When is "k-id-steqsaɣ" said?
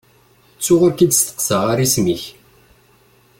0.93-1.63